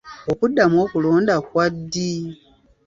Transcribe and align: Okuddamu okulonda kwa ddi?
Okuddamu 0.31 0.75
okulonda 0.85 1.35
kwa 1.47 1.65
ddi? 1.73 2.13